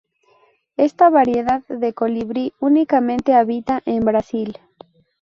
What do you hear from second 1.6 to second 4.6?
de colibrí únicamente habita en Brasil.